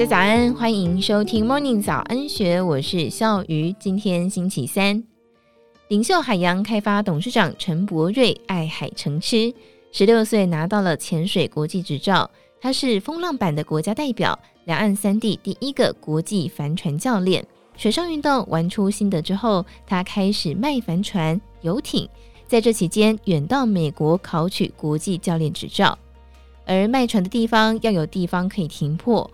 [0.00, 3.70] 大家早安，欢迎收听 Morning 早安学，我是笑鱼。
[3.78, 5.04] 今天星期三，
[5.88, 9.52] 领袖海洋开发董事长陈柏瑞爱海成痴，
[9.92, 12.30] 十六岁拿到了潜水国际执照，
[12.62, 17.46] 他是风浪板的国家代表，两岸三地第一个国际帆船教练。
[17.76, 22.08] 水上运动玩出心得之后，他开始卖帆船、游艇，
[22.46, 25.98] 在这期间远到美国考取国际教练执照，
[26.64, 29.30] 而卖船的地方要有地方可以停泊。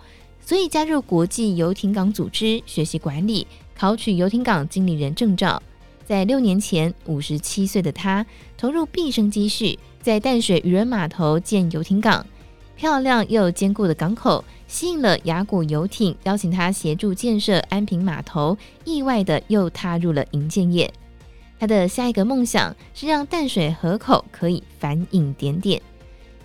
[0.47, 3.45] 所以加入国际游艇港组织学习管理，
[3.77, 5.61] 考取游艇港经理人证照。
[6.07, 8.25] 在六年前，五十七岁的他
[8.57, 12.25] 投入毕生积蓄，在淡水渔人码头建游艇港。
[12.77, 18.57] 漂亮又坚固的港口吸引了雅古游艇，邀请他协助建设安平码头。
[18.85, 20.89] 意外的又踏入了营建业。
[21.59, 25.83] 他的下一个梦想是让淡水河口可以繁影点点。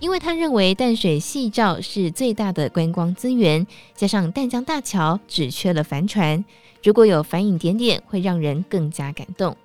[0.01, 6.43] 因为他认为淡水夕照是最大的观光资源，加上淡江大桥只缺了帆船，
[6.83, 9.55] 如果有繁影点点，会让人更加感动。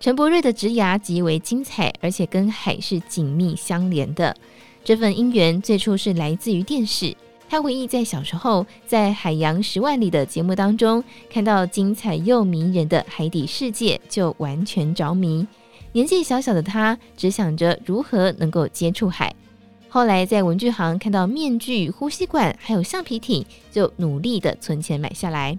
[0.00, 4.36] 陈柏瑞的职涯极为精彩，而且跟海是紧密相连的。
[4.82, 7.16] 这份姻缘最初是来自于电视。
[7.48, 15.46] 他回忆在小时候在《海洋十万里》的节目当中，看到精彩又迷人的海底世界，就完全着迷。
[15.92, 19.32] 年纪小小的他，只想着如何能够接触海。
[19.96, 25.58] 后来在文具行看到面具、呼吸管，还有橡皮艇，就努力的存钱买下来。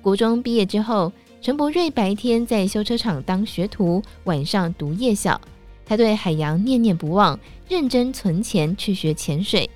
[0.00, 5.40] 国中毕业之后，陈柏瑞白天在修车厂当学徒，晚上读夜校。
[5.86, 7.38] 他对海洋念念不忘，
[7.68, 9.70] 认真存钱去学潜水。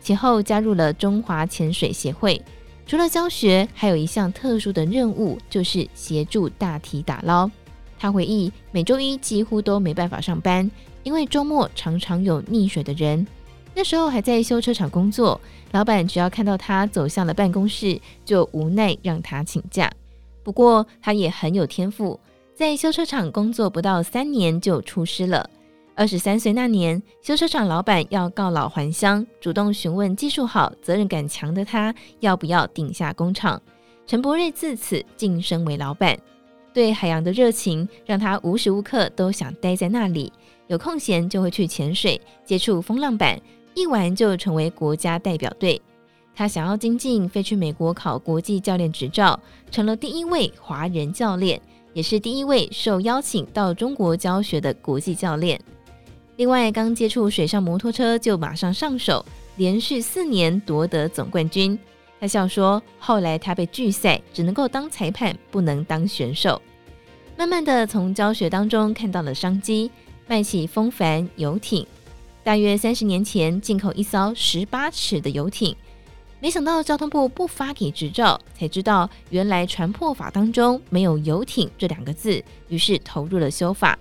[0.00, 2.40] 其后加入了中华潜水协会，
[2.86, 7.50] 除了教学，还有一项特殊的任务，就是协助大体打捞。
[8.02, 10.68] 他回忆，每周一几乎都没办法上班。
[11.04, 13.24] 因为周末常常有溺水的人，
[13.76, 19.88] 那时候还在修车厂工作，老板只要看到他走向了办公室，就无奈让他请假。
[20.42, 22.18] 不过他也很有天赋，
[22.56, 25.48] 在修车厂工作不到三年就出师了。
[25.94, 33.62] 二十三岁那年，修车厂老板要告老还乡，主动询问技术好、责任感强的他要不要顶下工厂。
[34.08, 36.18] 陈柏瑞自此晋升为老板，
[36.72, 40.32] 对海洋的热情让他无时无刻都想待在那里。
[40.68, 43.38] 有空闲就会去潜水，接触风浪板，
[43.74, 45.80] 一玩就成为国家代表队。
[46.34, 49.38] 他想要精进，飞去美国考国际教练执照，
[49.70, 51.60] 成了第一位华人教练，
[51.92, 55.60] 也是第一位受邀请到中国教学的国际教练。
[56.36, 59.22] 另外，刚接触水上摩托车就马上上手，
[59.56, 61.78] 连续四年夺得总冠军。
[62.22, 66.62] 他笑说：“后来他被拒赛，只能够当裁判，不能当选手。
[67.36, 69.90] 慢慢的从教学当中看到了商机。”
[70.28, 71.84] 卖起风帆游艇，
[72.44, 75.74] 大约三十年前进口一艘十八尺的游艇，
[76.38, 83.98] 没想到交通部不发给执照，才知道原来船破法当中没有游艇这两个字，于是投入了修法，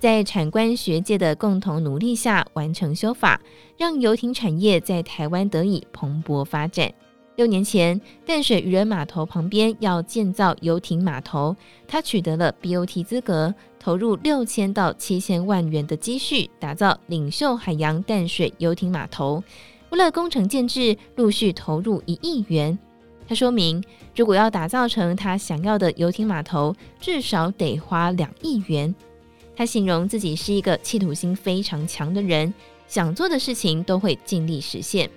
[0.00, 3.40] 在产官学界的共同努力下完成修法，
[3.78, 6.92] 让游艇产业在台湾得以蓬勃发展。
[7.40, 11.56] 六年前，淡水渔人码头旁边要建造游艇码头，
[11.88, 19.42] 他取得了 BOT 资格，投入六千到七千万元的积蓄，打造领袖海洋淡水游艇码头。
[19.88, 22.78] 为了工程建置，陆续投入一亿元。
[23.26, 23.82] 他说明，
[24.14, 28.94] 如果要打造成他想要的游艇码头，至少得花两亿元。
[29.56, 32.52] 他形容自己是一个企图心非常强的人，
[32.86, 35.08] 想做的事情都会尽力实现。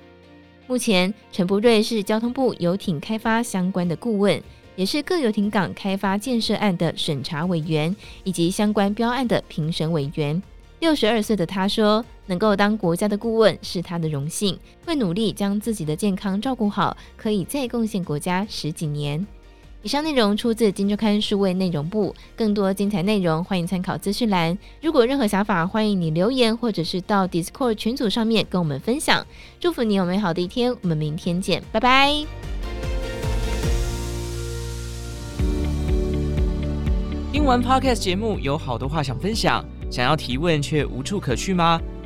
[0.65, 4.41] 目前，陈不瑞是交通部游艇开发相关的顾问，
[4.77, 7.93] 也是各游艇港开发建设案的审查委员，
[8.23, 10.41] 以及相关标案的评审委员。
[10.79, 19.25] 六十二岁的他说：“能够当国家的顾问是他的荣幸，会努力将自己的健康照顾好，可以再贡献国家十几年。”
[19.83, 24.57] 以上内容出自《金周刊》数位内容部，更多精彩内容欢迎参考资讯栏。
[24.81, 29.27] 如果任何想法，欢迎你留言，或者是到 Discord 群组上面跟我们分享。
[29.59, 32.25] 祝福你有美好的一天，我们明天见，拜拜。
[37.33, 41.81] 听完 Podcast 节目，有好多话想分享，想要提问却无处可去吗？